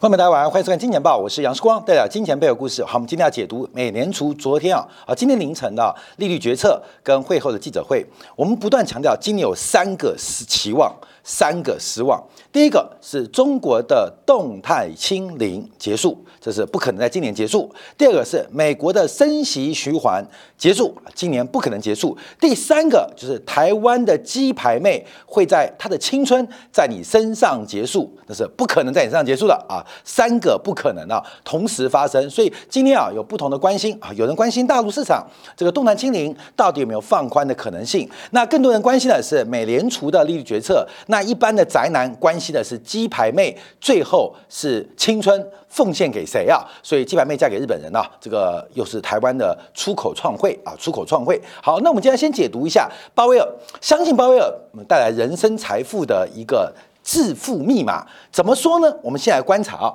[0.00, 2.84] 观众大家晚上，欢迎收看《金钱报》，我是杨世光，带来金钱背后故事。
[2.84, 8.06] 好，我们今天要解读美联储昨天啊啊今天凌晨的利率决策跟会后的记者会。
[8.36, 12.22] 我们不断强调，今年有三个是期望，三个失望。
[12.50, 17.70] 第一个是中国的动态清零结束，这是不可能在今年结束。
[17.96, 20.26] 第二个是美国的升息循环
[20.56, 22.16] 结束，今年不可能结束。
[22.40, 29.84] 第三个就是台湾的鸡排妹会在她的青春在你身上结束，那是不可能在你身上结束的啊！
[30.02, 32.28] 三个不可能啊，同时发生。
[32.30, 38.08] 所以今天啊，有不同的关心啊，有人关心大陆市场这个动态清零到底有没有放宽的可能性？
[38.30, 40.86] 那更多人关心的是美联储的利率决策。
[41.10, 46.64] 那一般的宅男关心的是鸡排妹最后是青春奉献给谁啊？
[46.82, 51.40] 所以鸡排妹嫁给日本人啊，这个又是台湾的出口创汇啊，出口创汇。
[51.62, 53.48] 好，那我们今天先解读一下鲍威尔，
[53.80, 54.52] 相信鲍威尔
[54.86, 56.72] 带来人生财富的一个
[57.08, 58.94] 致富密码，怎么说呢？
[59.02, 59.94] 我们先来观察啊。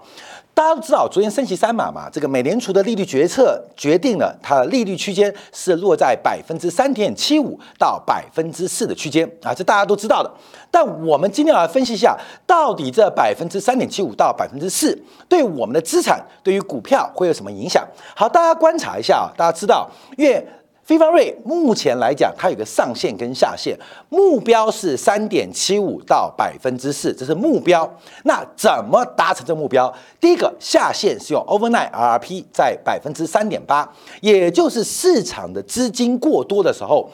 [0.52, 10.32] 大家都知道，昨天升息三码嘛，这个美联储的利率决策决定了它的利率区间是落在百分之三点七五到百分之四的区间啊，这大家都知道的。
[10.72, 15.00] 但我们今天要来分析一下，到底这百分之三点七五到百分之四
[15.30, 17.88] 对我们的资产、对于股票会有什么影响？
[18.16, 19.88] 好，大家观察一下啊，大家知道，
[20.18, 20.44] 因为。
[20.84, 23.74] 非方瑞目前来讲，它有个上限跟下限，
[24.10, 27.90] 目标是三点七五到百分之四，这是目标。
[28.24, 29.92] 那怎么达成这目标？
[30.20, 37.10] 第一个下限是用 overnight RRP 在百分之三点八，也就是市场的资金过多的时候，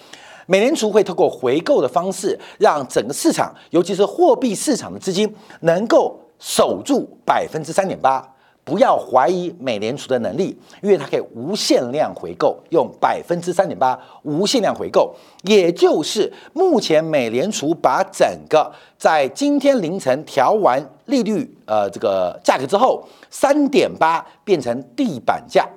[0.47, 8.27] 美联储会透过回购的方式，让整个市场，尤其是货币市场的资金能够守住百分之三点八。
[8.69, 25.67] 不要怀疑美联储的能力，因为它可以无限量回购，用百分之三点八无限量回购，也就是目前美联储把整个在今天凌晨调完利率呃这个价格之后，三点八变成地板价。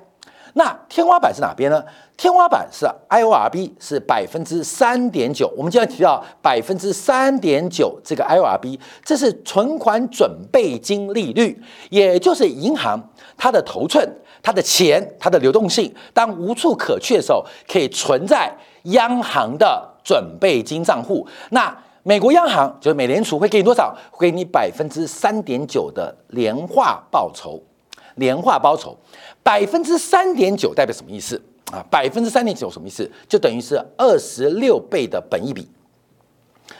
[0.53, 1.83] 那天花板是哪边呢？
[2.15, 5.51] 天花板是 IORB 是百分之三点九。
[5.57, 11.59] 我们今天提到百分之三点九这个 IORB，这是存款准备金利率，
[11.89, 13.01] 也就是银行
[13.35, 14.07] 它的头寸、
[14.43, 21.27] 它的钱、它的流动性，当无处可去的时候，可以存在央行的准备金账户。
[21.49, 23.95] 那美国央行就是美联储会给你多少？
[24.11, 27.59] 会给你百分之三点九的年化报酬。
[28.15, 28.95] 年化报酬
[29.43, 31.39] 百分之三点九代表什么意思
[31.71, 31.85] 啊？
[31.91, 33.09] 百分之三点九什么意思？
[33.27, 35.67] 就等于是二十六倍的本益比，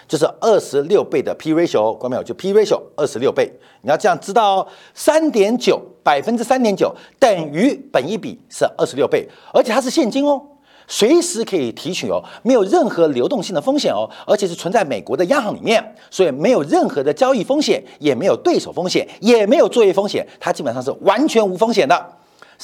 [0.07, 2.23] 就是二十六倍的 P ratio，关没有？
[2.23, 3.51] 就 P ratio 二十六倍，
[3.81, 4.67] 你要这样知道哦。
[4.93, 10.41] 三点九百分之三点九等于本益比是二十六倍，而且它是现金哦。
[10.85, 22.05] 随时可以提取哦，没有任何流动性的风险哦，而且是存在美国的央行里面，所以没有任何的交易风险，也没有对手风险，也没有作业风险，它基本上是完全无风险的，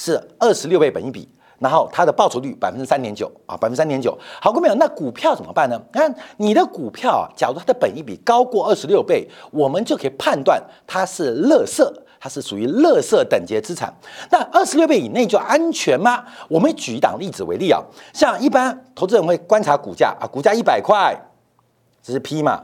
[0.00, 1.28] 是二十六倍本益比，
[1.58, 4.16] 然后它的报酬率百分之三点九啊，百分之三点九。
[4.40, 5.78] 好，各位朋友，那股票怎么办呢？
[5.92, 11.86] 看你的股票啊，假如它的本益比高过二十六倍，我们就可以判断它是垃圾。
[12.22, 13.90] 它是属于垃圾等级资产，
[14.30, 16.24] 那二十六倍以内就安全吗？
[16.48, 17.82] 我们举一档例子为例啊，
[18.12, 21.14] 像一般投资人会观察股价啊，股价一百块，
[22.02, 22.62] 这是 P 嘛，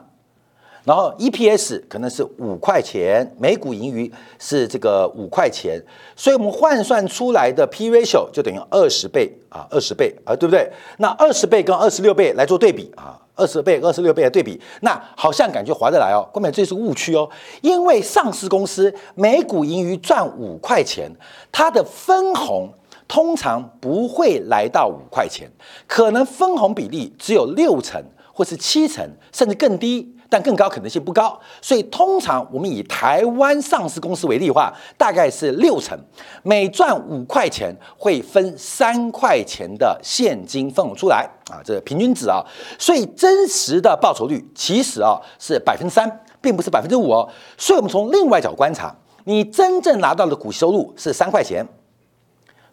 [0.87, 5.79] 然后 EPS 可能是五块钱，每股盈余是这个五块钱，
[6.15, 10.71] 所以我们换算出来的 P ratio 就等于二十倍啊，二十倍啊，对不对？
[10.99, 13.21] 那二十倍跟二十六倍来做对比啊。
[13.39, 16.27] 二十倍、二十六倍的对比，那好像感觉划得来哦。
[16.33, 17.29] 根本这是误区哦，
[17.61, 21.11] 因为上市公司每股盈余赚五块钱，
[21.53, 22.73] 它的分红
[23.07, 25.51] 通常不会来到五块钱，
[25.87, 28.03] 可能分红比例只有六成
[28.37, 29.03] 或是七成，
[29.33, 30.13] 甚至更低。
[30.29, 35.97] 但更高可能性不高，所以通常我们以台湾上市公司为例的话，大概是六成，
[36.43, 42.45] 每赚五块钱会分三块钱的现金分红出来啊，这平均值啊，
[42.77, 47.29] 所以真实的报酬率其实啊是百分之三，并不是百分之五哦。
[47.57, 48.93] 所以我们从另外角观察，
[49.27, 51.65] 你真正拿到的股息收入是三块钱，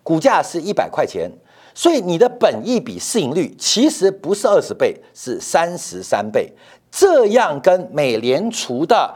[0.02, 1.32] 股价是一百块钱，
[1.76, 6.52] 所以你的本益比市盈率其实不是二十倍，是三十三倍。
[6.92, 9.12] 这样跟美联储的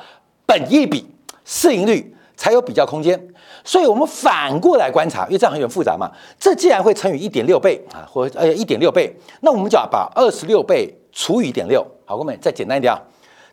[0.46, 1.06] 本益比
[1.46, 3.28] 市盈率才有比较空间，
[3.64, 6.12] 所以我们反过来观察，因为这样很复杂嘛。
[6.40, 11.86] 这既然会乘以一点六倍啊，或呃一点六倍，那我们就要把二十六倍除以一点六。
[12.06, 13.00] 好，我们再简单一点啊，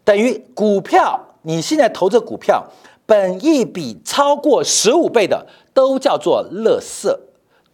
[0.04, 2.64] 等于股票你现在投这股票，
[3.04, 7.14] 本益比超过十五倍的都叫做垃圾。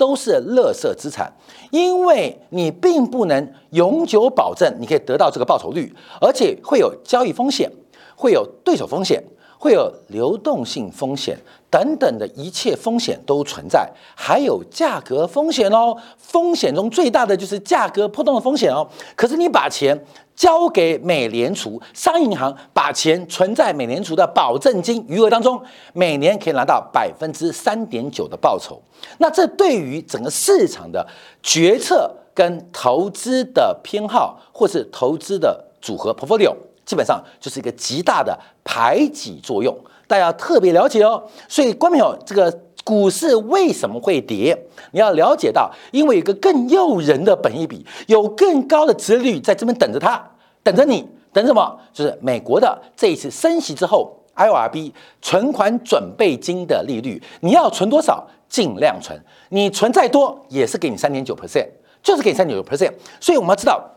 [0.00, 1.31] 都是垃圾资产，
[1.70, 7.70] 因为你并不能永久保证你可以得到这个报酬率，而且会有交易风险，
[8.17, 9.23] 会有对手风险，
[9.58, 11.38] 会有流动性风险
[11.69, 13.87] 等等的一切风险都存在，
[14.17, 15.94] 还有价格风险哦。
[16.17, 18.88] 风险中最大的就是价格波动的风险哦。
[19.14, 20.02] 可是你把钱
[20.40, 28.81] 交给美联储商业银行，把钱存在美联储的保证金余额当中，每年可以拿到百分之三点九的报酬。
[29.19, 31.06] 那这对于整个市场的
[31.42, 36.56] 决策跟投资的偏好，或是投资的组合 portfolio。
[36.87, 39.76] 基本上就是一个极大的排挤作用，
[40.08, 41.22] 大家要特别了解哦。
[41.48, 42.50] 所以，观众朋友，这个
[42.90, 44.66] 股市为什么会跌？
[44.90, 50.20] 你要了解到，因为有个更诱人的本益比，有更高的值率在这边等着它，
[50.64, 51.78] 等着你，等什么？
[51.92, 54.90] 就是美国的这一次升息之后，IRB
[55.22, 59.16] 存款准备金的利率，你要存多少，尽量存，
[59.50, 61.69] 你存再多也是给你三点九 percent，
[62.02, 62.90] 就是给你三点九 percent。
[63.20, 63.88] 所以我们要知道。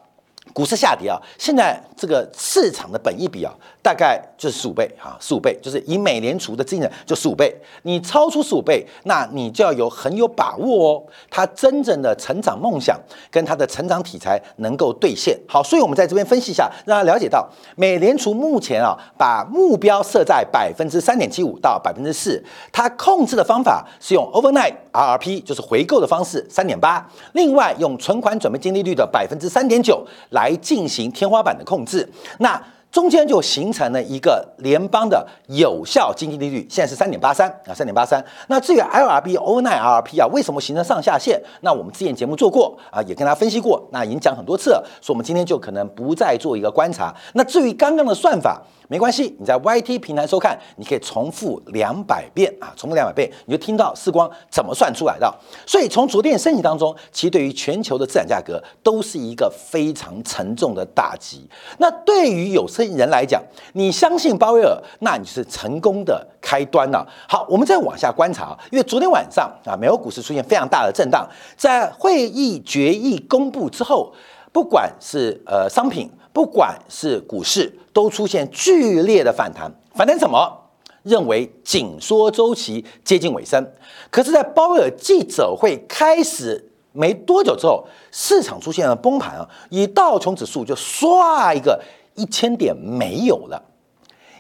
[0.52, 3.52] 股市下跌啊，现在这个市场的本益比啊，
[3.82, 13.00] 大概就是十五倍啊，十五倍就是以美联储的资金就十五倍，你超出十五倍，那你就要有很有把握哦，它真正的成长梦想
[13.32, 15.40] 跟它的成长题材能够兑现。
[15.48, 30.08] 好，所以我们在这边分析一下，让大家了解到美联储目前啊，把目标设在百分之三点七五到百分之四，它控制的方法是用 overnight RRP，就是回购的方式三点八，另外用存款准备金利率的百分之三点九。
[30.30, 32.08] 来进行天花板的控制，
[32.40, 32.62] 那
[32.92, 38.24] 中间就形成了一个联邦的有效经济利率，现在是三点八三啊，三点八三。
[38.48, 41.42] 那至于 LRB、o n i RRP 啊，为什么形成上下限？
[41.62, 47.14] 那我们之前节目做过啊，也跟大家分析过，那已经讲很多次了，所以我们今天就可能不再做一个观察。
[47.34, 48.62] 那至于刚刚的算法。
[48.88, 55.34] 没关系，你在 YT 平台收看，你可以重复两百遍啊，重复两百遍，你就听到四光怎么算出来的。
[55.66, 61.48] 所以从昨天的升级当中，其实对于全球的资产价格都是一个非常沉重的打击。
[61.78, 63.42] 那对于有些人来讲，
[63.74, 67.08] 你相信鲍威尔，那你是成功的开端了。
[67.28, 74.14] 好，我们再往下观察，因为昨天晚上啊，美国股市出现非常大的震荡，在会议决议公布之后，
[74.52, 76.12] 不管是呃商品。
[76.34, 79.72] 不管是股市，都出现剧烈的反弹。
[79.94, 80.60] 反弹什么？
[81.04, 83.72] 认为紧缩周期接近尾声。
[84.10, 89.48] 可是，在鲍威尔记者会开始没多久之后，市场出现了崩盘啊！
[89.70, 91.80] 以道琼指数就唰一个
[92.16, 93.62] 一千点没有了，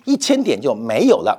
[0.05, 1.37] 一千点就没有了。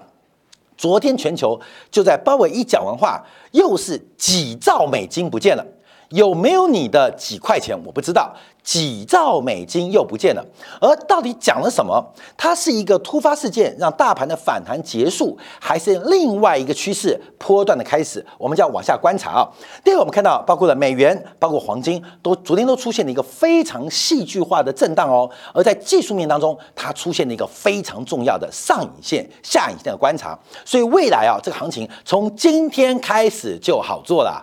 [0.77, 1.59] 昨天全球
[1.91, 5.67] 就在鲍威尔一讲完话，又是几兆美金不见了。
[6.11, 7.79] 有没有你的几块钱？
[7.85, 8.35] 我不知道。
[8.65, 10.43] 几兆美金又不见了，
[10.81, 12.03] 而到底讲了什么？
[12.35, 18.25] 它是一个突发事件，让大盘的反弹结束，还是另外一个趋势波段的开始？
[18.39, 19.47] 我们就要往下观察啊。
[19.85, 25.29] 第二个，我们看到包括了美元，包括黄金，都昨天都出现了一个非常戏剧化的震荡哦。
[25.53, 30.39] 而在技术面当中，它出现了一个非常重要的上影线、下影线的观察。
[30.65, 34.43] 所以未来啊，这个行情从今天开始就好做了。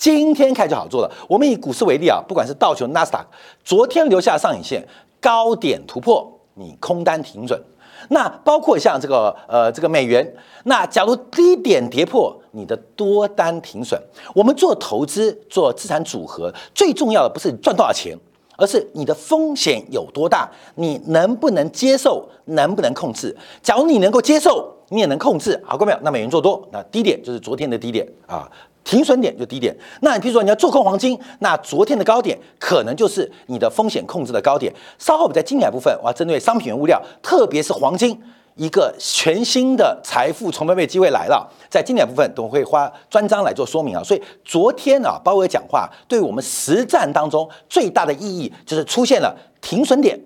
[0.00, 1.12] 今天开就好做了。
[1.28, 3.28] 我们以股市为例啊，不管是道琼、纳斯达克，
[3.62, 4.82] 昨天留下上影线
[5.20, 7.62] 高点突破，你空单停准。
[8.08, 10.26] 那包括像这个呃这个美元，
[10.64, 14.02] 那假如低点跌破，你的多单停损。
[14.34, 18.16] 我们做投资做资产组合，最重要的不是赚多少钱，
[18.56, 23.36] 而是你的风险有多大，你能不能接受，能不能控制。
[23.62, 25.98] 假如你能够接受，你也能控制，好过没有？
[26.00, 28.50] 那美元做多，那低点就是昨天的低点啊。
[28.82, 34.72] 停损点就低点，那你比如说你要做空黄金，那昨天的高点可能就是你的风险控制的高点。
[34.98, 38.18] 稍后我们在精彩部分，我要针对商品原物料，特别是黄金，
[38.56, 41.48] 一个全新的财富重分配机会来了。
[41.68, 44.02] 在经典部分都会花专章来做说明啊。
[44.02, 50.18] 所以昨天啊，鲍威尔讲话对我们实战当中最大的意义就是出现了停损点，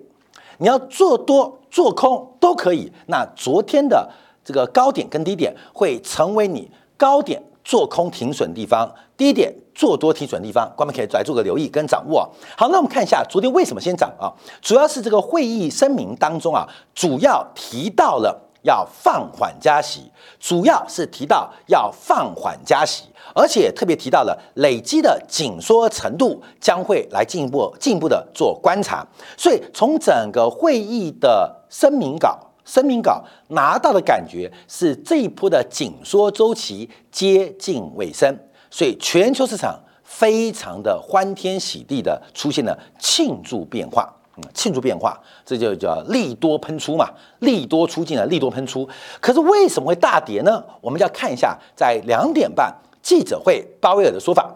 [0.59, 2.91] 你要做多做空都可以。
[3.07, 4.09] 那昨天的
[4.43, 7.43] 这个高点跟低点会成为你高点。
[7.65, 12.19] 做空停损地方，第一点做多停损地方，观众可以来做个留意跟掌握。
[12.55, 14.31] 好，那我们看一下昨天为什么先涨啊？
[14.61, 29.03] 主要是这个会议声明当中啊，主要提到了要放缓加息，主要是提到要放缓加息，而且特别提到了累积的紧缩程度将会来进一步进一步的做观察。
[29.35, 32.44] 所以从整个会议的声明稿。
[32.65, 38.35] 声明稿拿到的感觉是这一波的紧缩周期接近尾声，
[38.71, 47.07] 所以全球市场非常的欢天喜地的出现了庆祝变化，嗯，庆祝变化，这就叫利多喷出嘛，
[47.39, 48.87] 利多出尽了，利多喷出。
[49.21, 50.63] 可是为什么会大跌呢？
[50.81, 54.51] 我们就要看一下在两点半记者会鲍威尔的说法。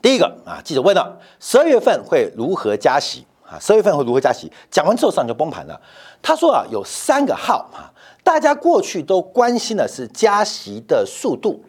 [0.00, 3.26] 第一个啊，记者问了十二月份会如何加息。
[3.50, 4.50] 啊，十月份会如何加息？
[4.70, 5.80] 讲完之后，市场就崩盘了。
[6.22, 7.90] 他说啊，有三个号啊，
[8.22, 11.64] 大家过去都关心的是加息的速度，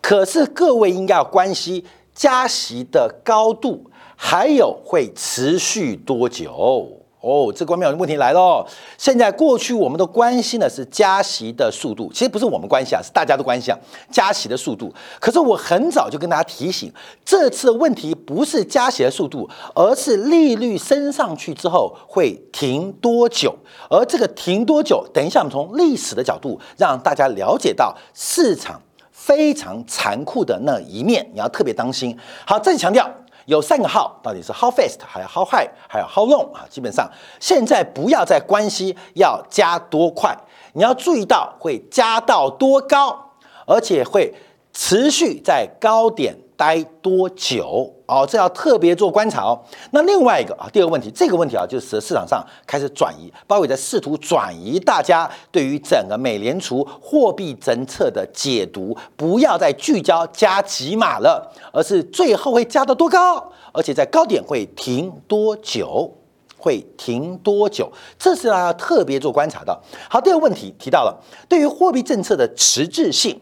[0.00, 1.84] 可是各位应该要关心
[2.14, 7.03] 加息的高度，还有会持续多久。
[7.24, 8.66] 哦，这关键问题来了。
[8.98, 14.92] 现在过去我们都关心的是加息的速度，其实不是我们关心啊，是大家都关心啊，加息的速度。
[15.18, 16.92] 可是我很早就跟大家提醒，
[17.24, 23.56] 这次的问题不是加息的速度，而是利率升上去之后会停多久。
[23.88, 28.78] 而这个停多久，等一下我们从历史的角度让大家了解到市场
[29.10, 32.14] 非常残酷的那一面，你要特别当心。
[32.46, 33.10] 好，再次强调。
[33.46, 36.64] 有三个号，到底是 how fast，还有 how high，还有 how long 啊？
[36.70, 37.10] 基本上
[37.40, 40.36] 现在不要再关心要加多快，
[40.72, 43.32] 你要注意到会加到多高，
[43.66, 44.34] 而且会
[44.72, 46.36] 持续在高点。
[46.56, 47.92] 待多久？
[48.06, 49.58] 哦，这要特别做观察哦。
[49.92, 66.12] 那另外一个啊，第二个问题，这个问题啊，就是市场上开始转移，包括在试图转移大家对于整个美联储货币政策的解读，不要再聚焦加几码了，而是最后会加到多高，而且在高点会停多久，
[66.58, 69.80] 会停多久，这是要特别做观察的。
[70.10, 71.18] 好，第二个问题提到了
[71.48, 73.40] 对于货币政策的迟滞性，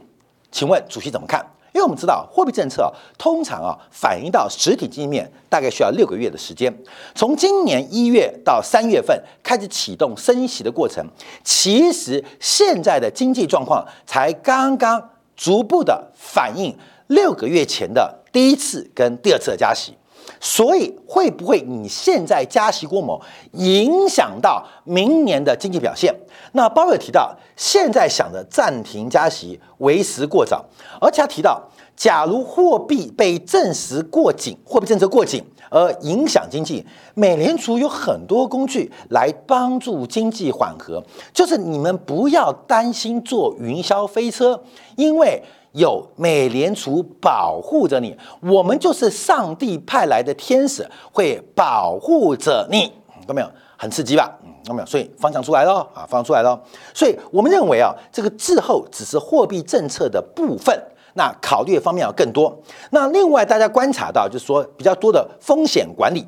[0.53, 1.45] 请问主席怎么看？
[1.73, 6.73] 因为我们知道货币政策，通常啊反映到实体经济面大概需要六个月的时间。
[7.15, 11.05] 从今年一月到三月份开始启动升息的过程，
[11.43, 16.77] 其实现在的经济状况才刚刚逐步的反映
[17.07, 19.95] 六个月前的第一次跟第二次的加息。
[20.41, 23.19] 所以会不会你现在加息过猛，
[23.53, 26.15] 影响到明年的经济表现？
[26.53, 30.65] 那鲍威尔提到，现在想着暂停加息为时过早，
[31.01, 31.63] 而且他提到，
[31.97, 41.03] 假如货币被证实过紧，货币政策过紧而影响经济，美联储有很多工具来帮助经济缓和，
[41.33, 44.63] 就是你们不要担心坐云霄飞车，
[44.97, 45.43] 因为。
[45.73, 53.51] 有美联储保护着你，我们就是上帝派来的天使，会保护着你，看到没有？
[53.77, 54.39] 很刺激吧？
[54.65, 54.87] 看到没有？
[54.87, 56.61] 所以方向出来了啊，方向出来了。
[56.95, 60.79] 所以我们认为啊，这个滞后只是货币政策的部分，
[61.15, 62.57] 那考虑的方面要更多。
[62.91, 66.27] 那另外大家观察到，就是说比较多的风险管理。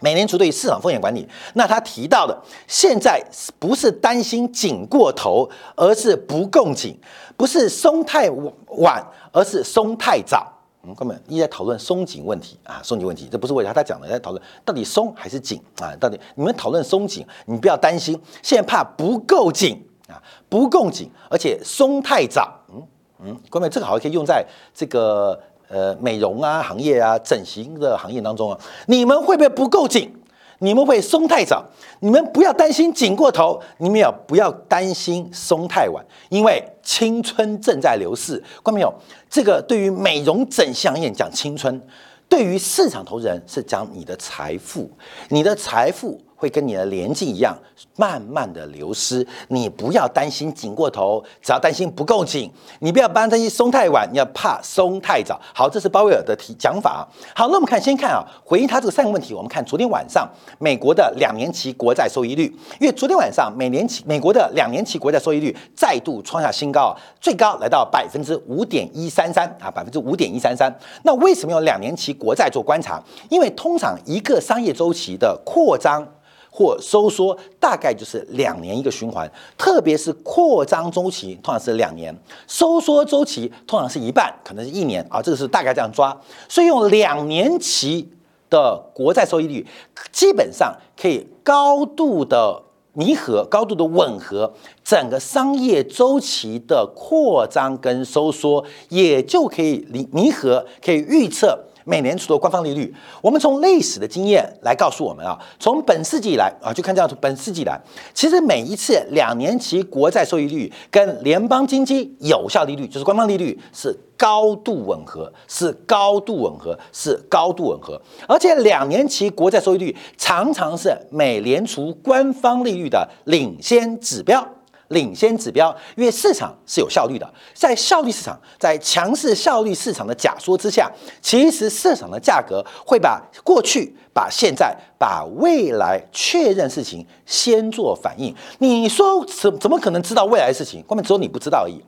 [0.00, 3.22] 美联储对于市场风险管理，那他提到的现在
[3.58, 6.98] 不是担心紧过头，而是不够紧，
[7.36, 8.30] 不是松太
[8.78, 10.50] 晚，而是松太早。
[10.82, 15.94] 嗯，哥们，一直在讨论松紧问题啊，松紧问题，这不是为了他讲的，在讨论到底松还是紧啊？
[16.00, 20.16] 到底你们讨论松紧，你不要担心，现在怕不够紧啊，
[20.48, 22.58] 不够紧，而且松太早。
[22.72, 22.86] 嗯
[23.22, 25.38] 嗯，哥们，这个好像可以用在这个。
[25.70, 30.12] 呃，美容啊，行业啊，整形的行业当中啊，你们会不会不够紧？
[30.58, 31.64] 你们会松太早？
[32.00, 38.36] 你们不要担心紧过头，你们也不要担心松太晚，因为青春正在流逝。
[38.64, 38.92] 看到没有？
[39.30, 41.80] 这个对于美容整形行业讲青春，
[42.28, 44.90] 对于市场投资人是讲你的财富，
[45.28, 46.20] 你的财富。
[46.40, 47.54] 会跟你的年纪一样，
[47.96, 49.24] 慢慢的流失。
[49.48, 52.50] 你不要担心紧过头，只要担心不够紧。
[52.78, 55.38] 你不要担心松太晚，你要怕松太早。
[55.54, 57.06] 好，这是鲍威尔的提讲法。
[57.34, 59.34] 好，那我们看，先看啊，回应他这个三个问题。
[59.34, 60.26] 我们看昨天晚上
[60.58, 62.44] 美国的两年期国债收益率，
[62.80, 70.74] 因为昨天晚上美年期美国的两年期国债收益率再度创下新高，最高来到百分之五点一三三啊，百分之五点一三三。
[71.02, 72.98] 那为什么用两年期国债做观察？
[73.28, 76.06] 因为通常一个商业周期的扩张。
[76.50, 82.14] 或收缩大概就是两年一个循环，特别是扩张周期通常是两年，
[82.46, 86.14] 收缩周期通常是一半，可能是一年啊，这个是大概这样抓。
[86.48, 88.08] 所以用两年期
[88.50, 89.66] 的国债收益率，
[90.10, 92.60] 基本上可以高度的
[92.92, 94.52] 弥合、高度的吻合
[94.82, 101.66] 整个商业周期的扩张跟收缩，也就可以弥弥合，可以预测。
[101.84, 107.80] 美联储的官方利率，我们从历史的经验来告诉我们啊，从本世纪以来啊，就看这样，本世纪以来，
[108.14, 124.46] 其实每一次两年期国债收益率跟联邦经济有效利率，就是官方利率，是高度吻合，是高度吻合，是高度吻合，而且两年期国债收益率常常是美联储官方利率的领先指标。
[124.90, 138.34] 领先指标，因为市场是有效率的，在效率市场，在强势效率市场的假说之下，其实市场的价格会把过去、把现在、把未来确认事情先做反应。
[138.58, 140.82] 你说怎怎么可能知道未来的事情？
[140.88, 141.80] 根本只有你不知道而已，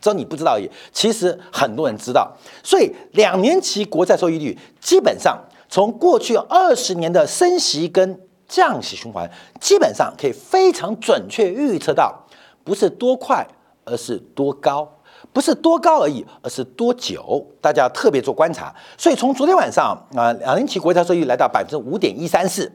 [0.00, 0.70] 只有你不知道而已。
[0.92, 2.30] 其实很多人知道，
[2.62, 5.38] 所以两年期国债收益率基本上
[5.70, 12.26] 从过去二十年的升息跟降息循环，基本上可以非常准确预测到。
[12.64, 13.46] 不是多快，
[13.84, 14.86] 而是多高；
[15.32, 17.46] 不是多高而已，而是多久。
[17.60, 18.74] 大家要特别做观察。
[18.96, 22.70] 所以从昨天晚上啊，两年期国债收益率来到百分之五点一三四，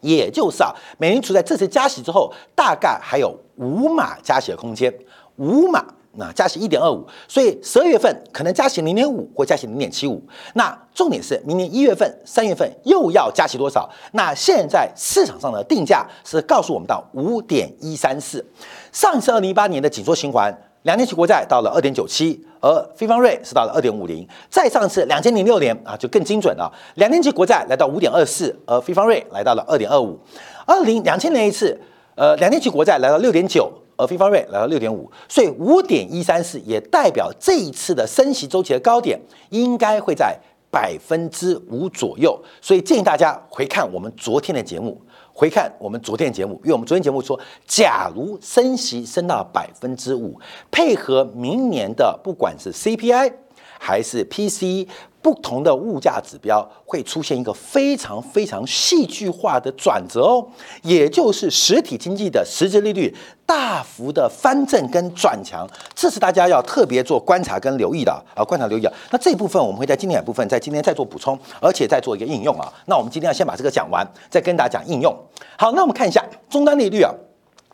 [0.00, 4.92] 也就是啊，美联储在这次加息之后，大概还有五码加息的空间，
[5.36, 5.84] 五码。
[6.14, 10.20] 那加息一点二五，所以十二月份可能加息零点五或加息零点七五。
[10.54, 13.88] 那重点是明年一月份、三月份又要加息多少？
[14.10, 18.44] 那现在市场上的定价是告诉我们到五点一三四。
[18.92, 24.26] 上次二零一八年的紧缩循环，两年期国债到了二点九七，而非方瑞是到了二点五零。
[24.48, 30.18] 再上次两千零六年啊，就更精准了，两年期国债来到五点二四，而非方瑞来到了二点二五。
[30.66, 31.78] 二零两千年一次，
[32.14, 33.70] 呃，两年期国债来到六点九。
[33.96, 39.20] 而非方瑞来到六点五，所以五点一三四也代表这一次的升息周期的高点
[39.50, 40.34] 应该会在
[40.70, 44.98] 百分之五左右，所以建议大家回看我们昨天的节目，
[45.40, 50.38] 回看我们昨天节目，因为我们昨天节目说，假如升息升到百分之五，
[50.70, 53.32] 配合明年的不管是 CPI
[53.80, 54.86] 还是 PC。
[55.22, 60.48] 不同的物价指标会出现一个非常非常戏剧化的转折哦，
[60.80, 68.92] 也就是实体经济的实质利率大幅的翻正跟转强，这是大家要特别做观察跟留意的啊，观察留意啊。
[69.10, 72.72] 那这一部分我们会在今天的部分在今天再做补充，而且再做一个应用啊。
[72.86, 75.14] 那我们今天要先把这个讲完，再跟大家讲应用。
[75.58, 77.12] 好，那我们看一下终端利率啊。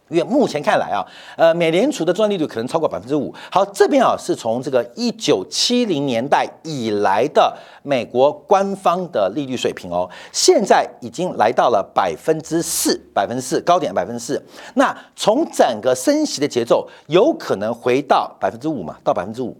[0.08, 1.04] 因为目前看来啊，
[1.36, 3.34] 呃，美联储的终端利率可能超过百分之五。
[3.50, 14.40] 好，这边啊是从这个一九七零年代以来的美国官方的利率水平哦，现在已经来到了百分之四，百分之四高点百分之四。
[14.74, 18.96] 那从整个升息的节奏，有可能回到百分之五嘛？
[19.02, 19.56] 到百分之五，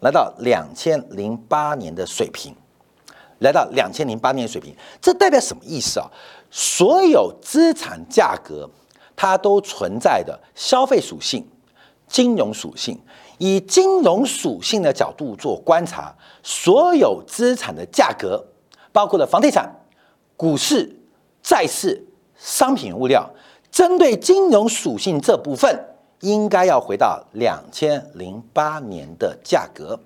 [0.00, 2.54] 来到两千零八年的水平，
[3.38, 6.06] 来到两千零八年的水平，这代表什么意思啊？
[6.50, 8.68] 所有资产价格。
[9.20, 11.44] 它都存在的消费属性、
[12.06, 12.96] 金融属性，
[13.38, 18.46] 以金融属性的角度做观察，所有资产的价格，
[18.92, 19.68] 包括了房地产、
[20.36, 21.00] 股市、
[21.42, 23.28] 债市、商品物料，
[23.72, 25.84] 针对金融属性这部分，
[26.20, 29.98] 应该要回到两千零八年的价格，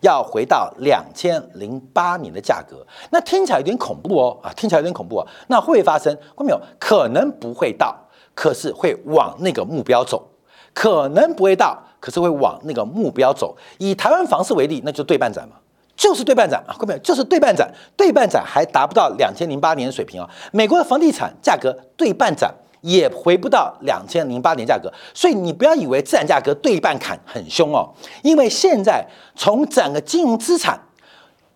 [0.00, 2.86] 要回到两千零八年的价格。
[3.10, 5.26] 那听起来有点恐怖哦，啊，听起来有点恐怖啊。
[5.48, 6.16] 那会发生？
[6.34, 6.58] 看没有？
[6.80, 7.94] 可能不会到。
[8.36, 10.28] 可是会往那个目标走，
[10.74, 13.56] 可能不会到，可是会往那个目标走。
[13.78, 15.56] 以台湾房市为例，那就对半展嘛，
[15.96, 20.28] 就是对半展啊，各位就是对半展，对半展还达不到两千零八年的水平啊。
[20.52, 27.88] 美国的房地产价格对半展也回不到两千零八年价格，所以你不要以为自然价格对半砍很凶哦，
[28.22, 29.02] 因为现在
[29.34, 30.78] 从整个金融资产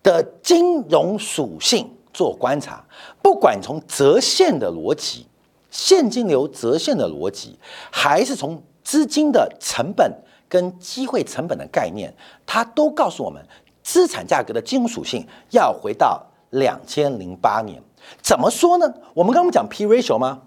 [0.01, 2.83] 的金融属性做观察，
[3.21, 5.27] 不管从折现的逻辑。
[5.71, 7.57] 现金流折现的逻辑，
[7.89, 10.13] 还是从资金的成本
[10.47, 12.13] 跟机会成本的概念，
[12.45, 13.43] 它都告诉我们，
[13.81, 17.81] 资产价格的金融属性要回到两千零八年。
[18.21, 18.93] 怎么说呢？
[19.13, 20.41] 我们刚刚讲 P ratio 吗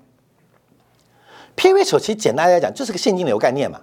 [1.56, 3.80] ？P ratio 其实简单来讲就是个现金流概念嘛。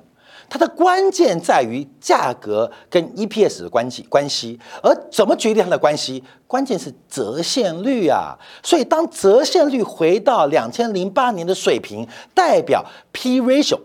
[0.52, 6.22] 它的关键在于价格跟 EPS 的关系关系，而怎么决定它的关系？
[6.46, 8.36] 关键是折现率啊！
[8.62, 13.80] 所以当折现率回到两千零八年的水平，代表 P ratio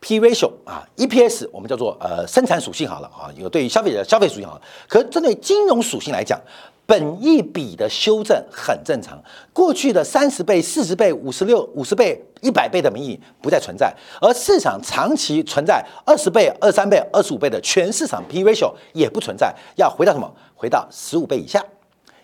[0.00, 6.40] P ratio 啊，EPS 我们叫做呃生产属性好了啊，有对于消费者消费属性好了，可针对金融属性来讲。
[6.86, 9.16] 本一笔的修正很正常，
[9.52, 20.28] 过去的三十倍、四十倍、五十六、五十倍、一百倍的名义不再存在，而市场长期存在二十倍、二三倍、二十五倍的全市场 P ratio 也不存在，要回到什么？
[20.56, 21.64] 回到十五倍以下，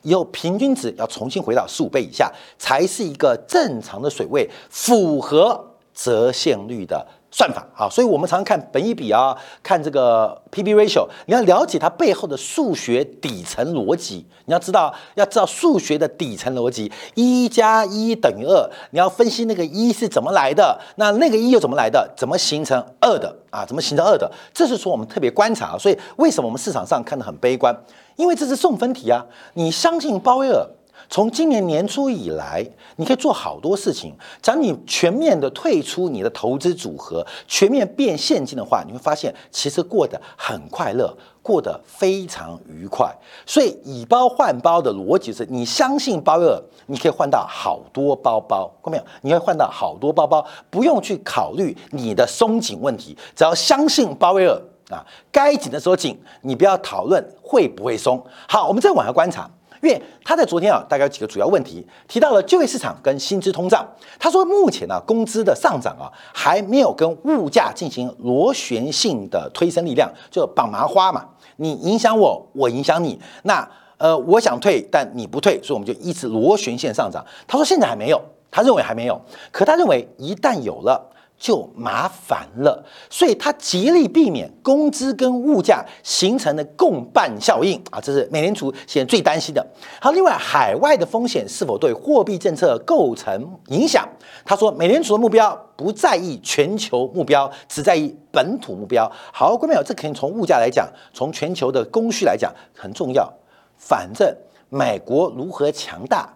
[0.03, 7.07] 以后平均值要重新回到十五倍以下，才是一个正常的水位，符合折现率的。
[7.31, 14.27] 算法啊，所以我们常常看本益比啊，看这个 P/B ratio，你要了解它背后的数学底层逻辑。
[14.47, 18.71] 你要知道，要知道数学的底层逻辑，一加一等于二。
[18.91, 22.09] 你要分析那个一是怎么来的，那那个一又怎么来的？
[22.17, 23.67] 怎么形成二的啊？
[23.67, 24.31] 怎么形成二的？
[24.55, 25.67] 这是说我们特别观察。
[25.67, 27.77] 啊所以为什么我们市场上看得很悲观？
[28.15, 29.27] 因为这是送分题啊。
[29.55, 30.65] 你相信鲍威尔？
[31.09, 32.67] 从今年年初以来，
[32.97, 34.15] 你可以做好多事情。
[34.43, 43.15] 只要你全面的退出你的投资组合，全面变现金的话，你会发现其实过得很快乐，过得非常愉快。
[43.47, 49.05] 所以以包换包的逻辑是，你相信鲍威尔，你可以换到好多包包，看到没有？
[49.23, 58.23] 你会换到好多包包，不用去考虑你的松紧问题，只要相信鲍威尔啊，该紧的时候紧，你不要讨论会不会松。
[58.49, 59.49] 好，我们再往下观察。
[59.87, 63.87] 因为他在昨天啊，大概有几个主要问题，提到了就业市场跟薪资通胀。
[64.19, 71.25] 他说，目前呢，工资的上涨啊，还没有跟物价进行螺旋性的推升力量，就绑麻花嘛，
[71.57, 73.69] 你影响我，我影响你，那
[73.99, 77.25] 呃，我想退，但你不退，所以我们就一直螺旋线上涨。
[77.47, 78.21] 他说现在还没有，
[78.51, 79.21] 他认为还没有，
[79.53, 81.13] 可他认为一旦有了。
[81.39, 89.65] 就麻烦了，所以他极力避免工资跟物价形成的共伴效应啊，这是美联储现在最担心的。
[90.01, 94.09] 好，另外海外的风险是否对货币政策构成影响？
[94.45, 99.11] 他说，美联储的目标不在意全球目标，只在意本土目标。
[99.33, 103.31] 好，各位朋友，这肯定从物价来讲，从全球的供需来讲很重要。
[103.77, 104.35] 反正
[104.71, 106.36] 美国如何强大？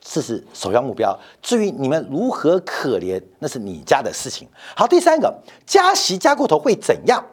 [0.00, 1.16] 这是首要目标。
[1.42, 4.48] 至于你们如何可怜，那是你家的事情。
[4.74, 5.32] 好，第三个，
[5.66, 7.24] 加息加过头会怎样？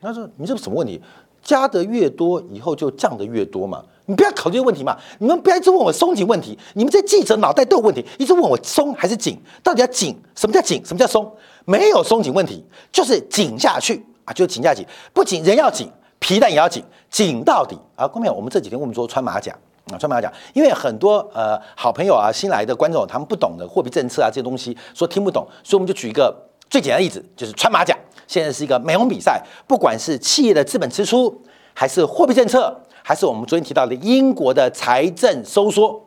[0.00, 1.00] 他说：“你这是什么问题？
[1.42, 3.82] 加的越多，以后就降的越多嘛？
[4.06, 4.96] 你不要考虑这个问题嘛？
[5.18, 6.58] 你们不要一直问我松紧问题。
[6.74, 9.40] 你们这记者脑袋都有问题，一直问我松还是紧？
[9.62, 10.16] 到底要紧？
[10.34, 10.80] 什么叫紧？
[10.84, 11.30] 什么叫松？
[11.64, 14.86] 没有松紧问题，就是紧下去啊，就是紧下去。
[15.12, 18.08] 不仅，人要紧，皮蛋也要紧，紧到底啊！
[18.08, 19.54] 后面我们这几天我们说穿马甲。”
[19.92, 26.34] 啊，专门来讲，因为很多呃好朋友啊，新来的观众，他们不懂的货币政策啊这些东西，说听不懂，所以我们就举一个
[26.68, 27.96] 最简单的例子，就是穿马甲。
[28.26, 35.98] 现在是一个美容比赛，不管是企业的资本支出，还是货币政策，还是我们昨天提到的英国的财政收缩，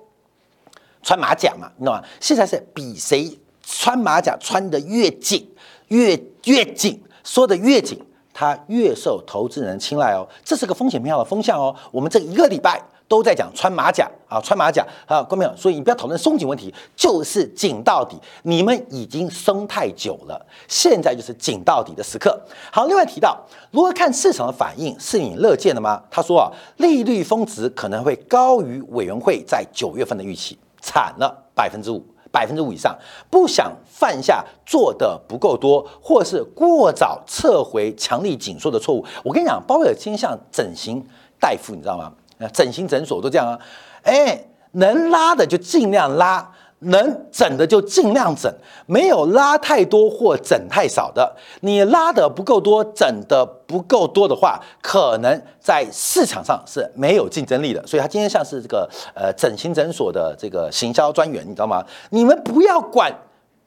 [1.02, 2.04] 穿马甲嘛，你知道吗？
[2.20, 5.50] 现在是比谁穿马甲穿得越紧，
[5.88, 8.00] 越越紧，缩得越紧，
[8.32, 10.28] 它越受投资人青睐哦。
[10.46, 11.76] 这是个风险偏好的风向哦。
[11.92, 12.80] 我们这一个礼拜。
[13.12, 18.18] 都在讲穿马甲啊，穿马甲啊，观众朋友，所以你不要讨论松紧问题，就是紧到底。
[18.44, 22.40] 你们已经松太久了，现在就是紧到底的时刻。
[22.72, 23.38] 好，另外提到
[23.70, 26.02] 如何看市场的反应，是你乐见的吗？
[26.10, 26.48] 他说啊，
[26.78, 32.98] 利率峰值可能会高于委员会在九月份的预期，惨了，百分之五，百分之五以上，
[33.30, 39.06] 不想犯下做的不够多，或是过早撤回强力紧缩的错误。
[39.22, 41.06] 我跟你讲，包尔倾向整形
[41.38, 42.14] 大夫，你知道吗？
[42.50, 43.60] 整形诊所都这样啊，
[44.04, 48.52] 哎，能拉的就尽量拉，能整的就尽量整，
[48.88, 51.36] 没有拉太多或整太少的。
[51.60, 57.86] 你拉的不够多，整的不够多的话，可能在市场上是没有竞争力的。
[57.86, 61.86] 所以他今天像是这个呃整形诊所的这个行销专员，你知道吗？
[62.10, 63.14] 你们不要管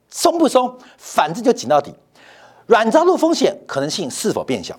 [0.08, 1.94] 松不松，反正就紧到底。
[2.66, 4.74] 软着陆风险可能性是否变小？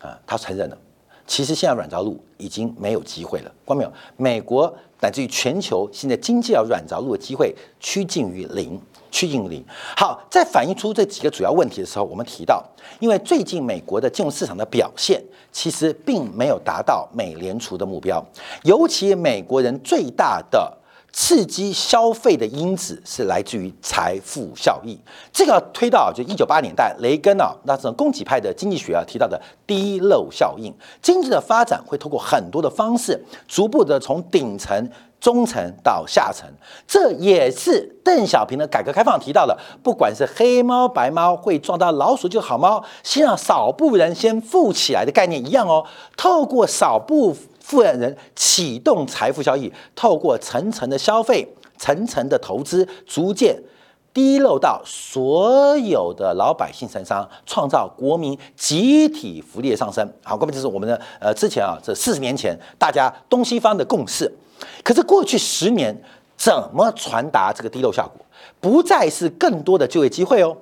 [0.00, 0.78] 啊，他承认了。
[1.26, 3.92] 其实现在软着陆已经没有机会了，关没有？
[4.16, 9.64] 美国乃至于全球现在经济要软着陆的机会趋近于零，趋近于零。
[9.96, 12.62] 好，在反映出这几个主要问题的时候，我们提到，
[13.00, 18.24] 因为最近美国的金融市场的表现其实并没有达到美联储的目标，
[18.62, 20.78] 尤其美国人最大的。
[21.16, 24.98] 刺激消费的因子是来自于财富效益，
[25.32, 30.74] 这个推到就一九八年代，雷根啊，那种供给派的经济学啊提到的低漏效应。
[31.00, 36.50] 经济的发展会通过很多的方式，逐步的从顶层、中层到下层。
[36.84, 45.86] 这也是邓小平的改革开放提到的，不管是黑猫白猫会撞到老鼠就好猫，先让少部分人先富起来的概念一样哦。
[46.16, 47.36] 透过少部。
[47.64, 51.48] 富人启动财富效益，透过层层的消费、
[51.78, 53.58] 层层的投资，逐渐
[54.12, 60.06] 滴漏到所有的老百姓身上，创造国民集体福利的上升。
[60.22, 64.30] 好，各位，就是我们的呃之前啊，这四十年前大家东西方的共识。
[64.82, 65.98] 可是过去十年，
[66.36, 68.26] 怎么传达这个滴漏效果？
[68.60, 70.54] 不再是更多的就业机会哦。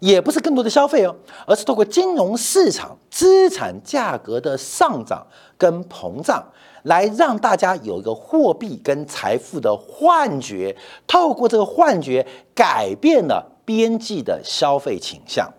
[0.00, 1.14] 也不是更多的消费哦，
[1.46, 6.44] 而是透过金融市场资产价格的上涨跟膨胀，
[6.82, 15.50] 来让大家有一个货币跟财富的幻觉，透过这个幻觉改变了边际的消费倾向。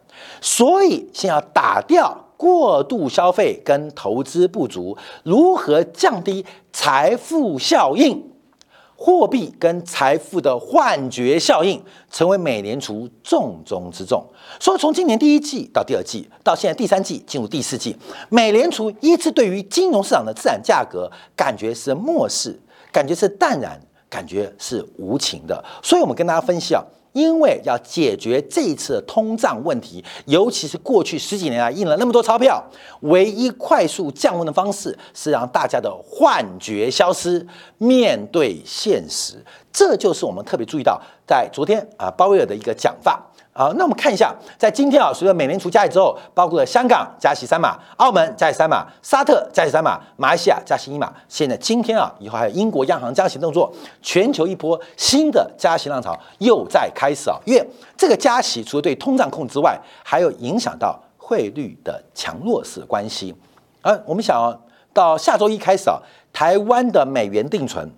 [0.41, 8.31] 所以，先要打掉过度消费跟投资不足，如何降低财富效应？
[8.99, 11.79] 货币跟财富的幻觉效应
[12.11, 14.25] 成为美联储重中之重。
[14.59, 17.95] 所以从今年第一季到第二季，到现在第三季进入第四季，
[18.29, 22.59] 美联储一直对于金融市场的资产价格感觉是漠视，
[22.91, 23.79] 感觉是淡然，
[24.09, 25.63] 感觉是无情的。
[25.83, 26.83] 所以我们跟大家分析啊。
[27.17, 32.63] 因为要解决这一次的通胀问题，尤其是过去十几年来印了那么多钞票，
[32.99, 37.43] 唯一快速降温的方式是让大家的幻觉消失，
[37.79, 39.43] 面对现实。
[39.73, 43.19] 这就是我们特别注意到，在昨天啊鲍威尔的一个讲法
[43.57, 51.11] 啊，那我们看一下，在今天啊，随着美联储加息之后，包括了香港加息三码，澳门加息三码，沙特加息三码，马来西亚加息一码。
[51.27, 57.39] 现在今天啊，以后还有英国央行加息动作，全球一波新的加息浪潮又在开始啊。
[57.45, 57.67] 因为
[57.97, 63.35] 这个加息除了对通胀控制外，还有影响到汇率的强弱势关系。
[63.81, 64.61] 而我们想
[64.93, 65.97] 到下周一开始啊，
[66.31, 67.91] 台湾的美元定存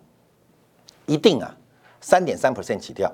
[1.05, 1.53] 一定啊
[1.99, 3.11] 三点三 percent 起跳。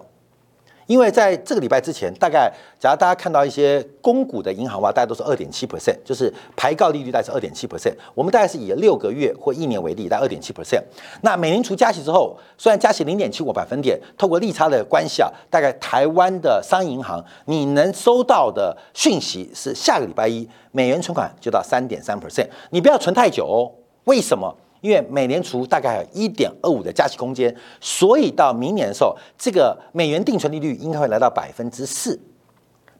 [0.87, 7.93] 因为在这个礼拜之前，大概假如大家看到一些公股的银行话，大家都是二点七 percent，就是排告利率大概是二点七 percent。
[8.13, 10.81] 我们大概是以六个月或一年为例，大概二点七 percent。
[11.21, 23.71] 那美联储加息之后，虽然加息零点七五百分点，透过利差的关系啊，大概台湾的商业银行你能收到的讯息是下个礼拜一美元存款就到三点三 percent，你不要存太久哦。
[24.05, 24.55] 为什么？
[24.85, 32.19] 因为美联储大概有一点二五的加息空间，所以到明年的时候，这个美元定存利率应该会来到百分之四，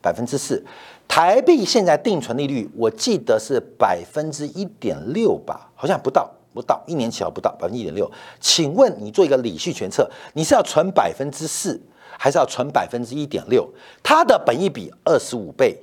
[0.02, 0.66] 百分之四。
[1.08, 8.12] 台币现在定存利率，我记得是百分之一点六吧，好像不到，不到一年起来不到百分之一点六。
[8.40, 11.80] 请问你做一个理序全测，你是要存百分之四，
[12.18, 13.70] 还是要存百分之一点六？
[14.02, 15.80] 它的本益比二十五倍，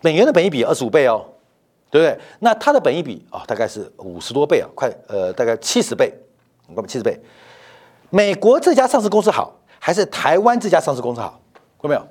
[0.00, 1.24] 美元的本益比二十五倍哦。
[1.96, 2.24] 对不对？
[2.40, 6.12] 那它的本益比啊，大概是五十多倍啊，快呃，大概七十倍，
[6.68, 7.18] 我们七十倍。
[8.10, 11.40] 美国这家上市公司好，还是台湾这家上市公司好？
[11.80, 12.08] 看到没有？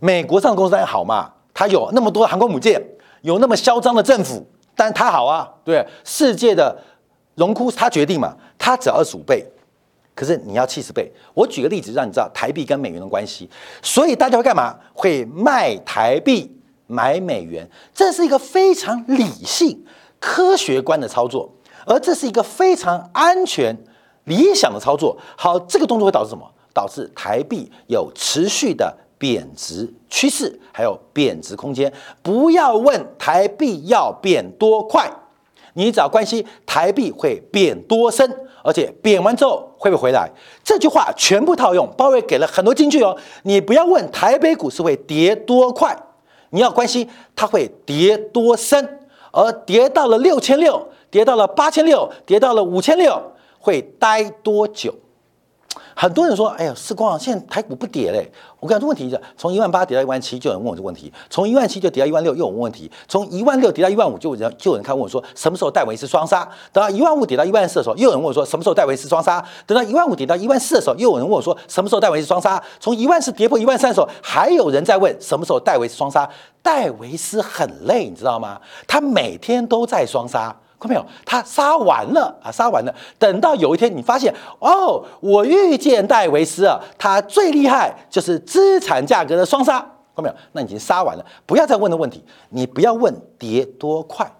[0.00, 2.82] 美国上市公司当然好嘛，它有那么多航空母舰，
[3.20, 6.76] 有那么嚣张的政府，但它好啊，对世界的
[7.36, 9.46] 荣枯它决定嘛，它只要二十五倍，
[10.16, 11.12] 可是你要七十倍。
[11.32, 13.48] 我举个例子让你知道台币跟美元的关系，
[13.82, 14.76] 所以大家会干嘛？
[14.92, 16.57] 会卖台币。
[16.88, 19.84] 买美元，这是一个非常理性、
[20.18, 21.48] 科学观的操作，
[21.86, 23.76] 而这是一个非常安全、
[24.24, 25.16] 理想的操作。
[25.36, 26.44] 好，这个动作会导致什么？
[26.74, 31.92] 导致台币有持续的贬值趋势，还有贬值空间。
[32.22, 35.10] 不要问台币要贬多快，
[35.74, 40.30] 你只要关心台币会贬多深，而且贬完之后会不会回来。
[40.62, 43.16] 这句话全部套用，鲍威给了很多金句哦。
[43.42, 45.98] 你不要问台北股市会跌多快。
[46.50, 49.00] 你要关心它会跌多深，
[49.32, 53.20] 而跌到了六千六，跌到了八千六，跌到了五千六，
[53.58, 54.94] 会待多久？
[56.00, 58.30] 很多人说：“哎呀，时光现在台股不跌嘞。”
[58.60, 76.30] 我讲这问题是：从一万八跌到一万七，就有人问我这个问题；从一万七就跌到一万六，又有问问题；从一万六跌到一万五，就人就有人看问我说：“什么时候戴维斯双杀？”等到一万五跌到一万四的时候，又有人问我说：“什么时候戴维斯双杀？”等到一万五跌到一万四的时候，又有人问我说：“什么时候戴维斯双杀？”从一万四跌破一万三的时候，还有人在问：“什么时候戴维斯双杀？”
[76.62, 78.60] 戴维斯很累，你知道吗？
[78.86, 80.54] 他每天都在双杀。
[80.80, 81.04] 看到没有？
[81.24, 82.94] 他杀完了啊，杀完了。
[83.18, 89.80] 等到有一天你发现，哦，我遇见戴维斯啊，他最厉害就是资产价格的双杀。
[90.14, 90.34] 看到没有？
[90.52, 92.24] 那已经杀完了，不要再问的问题。
[92.50, 94.30] 你不要问跌多快，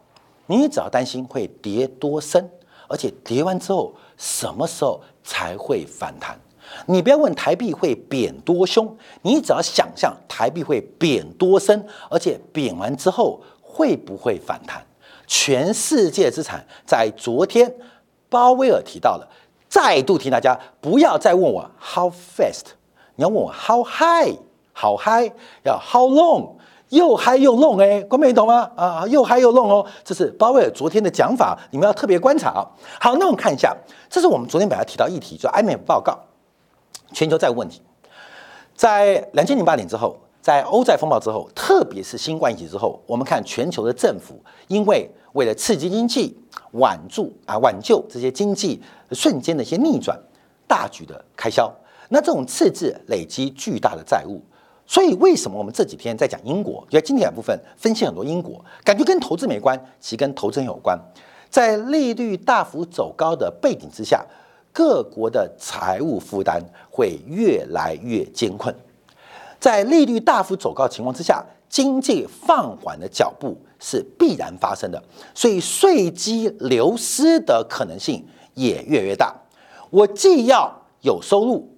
[0.46, 2.50] 你只要担心会跌多深，
[2.88, 6.38] 而且跌完之后什么时候才会反弹。
[6.86, 14.84] 你不要问台币会贬多凶，你只要想象台币会贬多深，而且贬完之后会不会反弹。
[15.28, 17.72] 全世界资产在昨天，
[18.30, 19.28] 鲍威尔提到了，
[19.68, 22.62] 再度提大家不要再问我 how fast，
[23.16, 24.34] 你要问我 how high，
[24.72, 25.30] 好 high，
[25.64, 26.52] 要 how long，
[26.88, 28.70] 又 high 又 long 哎，观众你懂吗？
[28.74, 32.64] 啊，又 high 又 long 哦，这是鲍威尔昨天的讲法，你们要特别观察啊。
[32.98, 33.76] 好，那我们看一下，
[34.08, 36.18] 这是我们昨天本来提到议题，就 IMF 报告，
[37.12, 37.82] 全球债务问题，
[38.74, 40.18] 在两千零八年之后。
[40.48, 46.34] 在欧债风暴之后，特别是新冠疫情之后，我们看全球的政府，因为为了刺激经济、
[46.70, 48.80] 挽住啊挽救这些经济
[49.12, 50.18] 瞬间的一些逆转，
[50.66, 51.70] 大举的开销，
[52.08, 54.40] 那这种赤字累积巨大的债务，
[54.86, 56.82] 所以为什么我们这几天在讲英国？
[56.88, 60.98] 就在今天两部分分析很多英国，感觉跟投资没关，其实跟投资有关。
[61.50, 64.24] 在利率大幅走高的背景之下，
[64.72, 66.58] 各国的财务负担
[66.90, 68.74] 会越来越艰困。
[69.60, 75.02] 在利率大幅走高的情况之下，经济放缓的脚步是必然发生的，
[75.34, 79.34] 所以税基流失的可能性也越来越大。
[79.90, 81.68] 我既要有收入，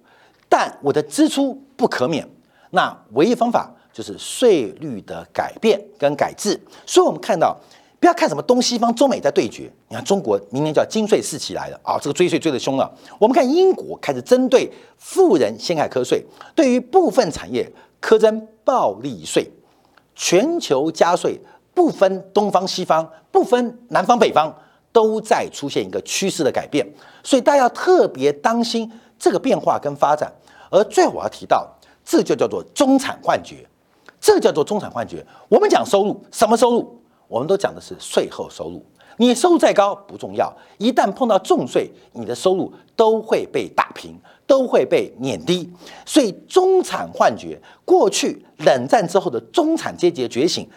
[0.47, 2.27] 但我的支出不可免，
[2.69, 6.59] 那唯一方法就是税率的改变跟改制。
[6.85, 7.57] 所以，我们看到。
[8.01, 12.91] 不要看什么东西方、中美在对决，你看中国明年叫金税四起来了啊，这个追税追得凶了。
[13.19, 19.47] 我们看英国开始针对富人先开科税，对于部分产业苛征暴利税，
[20.15, 21.39] 全球加税
[21.75, 24.51] 不分东方西方，不分南方北方，
[24.91, 26.83] 都在出现一个趋势的改变，
[27.23, 30.33] 所以大家要特别当心这个变化跟发展。
[30.71, 31.69] 而最后我要提到，
[32.03, 33.57] 这就叫做中产幻觉，
[34.19, 35.23] 这叫做中产幻觉。
[35.47, 37.00] 我们讲收入，什么收入？
[37.31, 38.85] 我们都讲的是税后收入。
[39.15, 45.69] 你收入再高不重要，一旦碰到重税，你的收入都会被打平，都会被碾低。
[46.05, 50.67] 所以中产幻觉，过去冷战之后的中产阶级的觉醒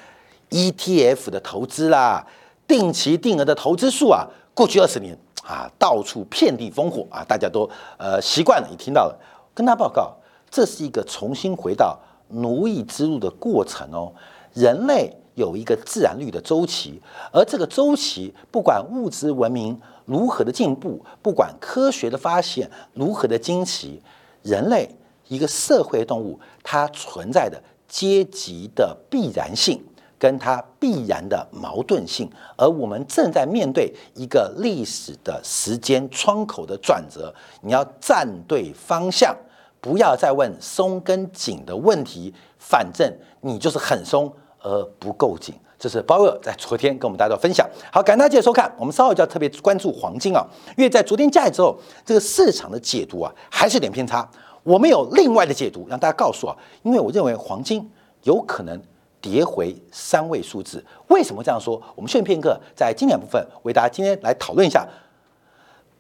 [0.51, 2.25] ，ETF 的投资啦，
[2.69, 9.19] 定期定额的投资数啊，过去二十年啊，到处遍地烽火啊，大家都呃习惯了，也听到了。
[9.55, 10.14] 跟他报告，
[10.49, 14.12] 这是一个重新回到奴役之路的过程哦，
[14.53, 15.12] 人类。
[15.35, 17.01] 有一个自然律的周期，
[17.33, 24.01] 而这个周期，不管物质文明如何的进步，不管科学的发现如何的惊奇，
[24.42, 24.88] 人类
[25.29, 29.83] 一个社会动物，它存在的阶级的必然性，
[30.18, 39.37] 跟它必然的矛盾性，而我们正在面对一个历史的时间窗口的转折，你要站对方向，
[39.81, 44.33] 不要再问松跟紧的问题，反正你就是很松。
[44.64, 47.68] 而不够紧，这是鲍威尔在昨天跟我们大家分享。
[47.92, 48.74] 好，感谢大家收看。
[48.79, 50.42] 我们稍后就要特别关注黄金啊，
[50.77, 54.27] 因为在昨天下来之后，这个市场的解读啊还是有点偏差。
[54.62, 57.87] 我们有另外的解读，让大家告诉啊，因为我认为黄金
[58.22, 58.81] 有可能
[59.20, 60.83] 跌回三位数字。
[61.09, 61.81] 为什么这样说？
[61.94, 64.88] 我们顺片刻在经典部分为大家今天来讨论一下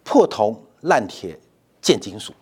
[0.02, 1.38] 破铜烂铁
[1.82, 2.32] 贱金属。